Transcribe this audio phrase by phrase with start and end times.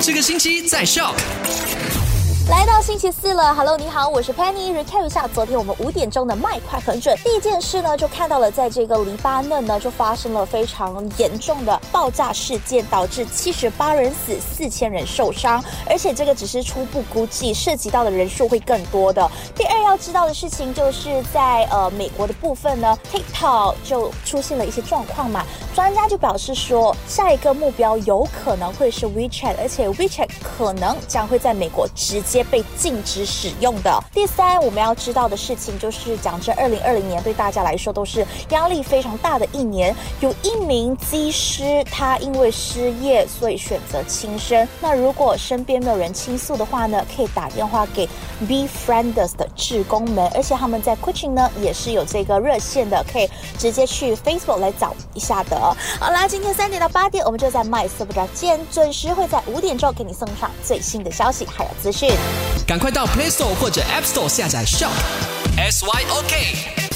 [0.00, 1.12] 这个星期在笑。
[2.48, 4.72] 来到星期四了，Hello，你好，我是 Penny。
[4.72, 7.14] recap 一下昨天我们五点钟的麦快很准。
[7.22, 19.30] 第一件事呢，就看到了在这个黎巴嫩呢，就发生了非常严重的爆炸事件，导致七十八人死，四千人受伤，而且这个只是初步估计，涉及到的人数会更多的。
[19.54, 25.44] 第二要知道的事情，就是在呃美国的部分呢，TikTok 就出现了一些状况嘛，
[25.74, 32.44] 专家就表示说，下一个目标有可能会是 WeChat，而且 WeChat 可能将会在美国直接。
[32.50, 34.02] 被禁止使用的。
[34.10, 39.94] 第三，我们要知道的事情就是，讲这二零二零年对大家来说都是压力非常大的一年。
[40.20, 44.66] 有一名机师，他因为失业，所以选择轻生。
[44.80, 48.08] 那如果身边没有人倾诉的话呢，可以打电话给
[48.46, 53.28] Befrienders 的志工们，而且他们在 Coaching 呢也是有这个热线的，可以
[53.58, 55.58] 直接去 Facebook 来找一下的。
[56.00, 62.10] 好啦，今天三点到八点，我们就在麦色不着见，准时会在五点钟给你送上最新的消息还有资讯。
[62.66, 64.90] 赶快到 Play Store 或者 App Store 下载 Shop
[65.56, 66.87] S Y O K。